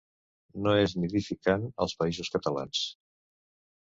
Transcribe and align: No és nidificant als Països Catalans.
No 0.67 0.71
és 0.85 0.95
nidificant 1.01 1.67
als 1.85 1.95
Països 2.01 2.33
Catalans. 2.37 2.85